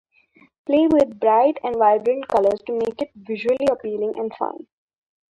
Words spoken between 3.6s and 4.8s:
appealing and fun.